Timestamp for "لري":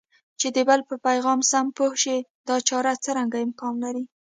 3.83-4.03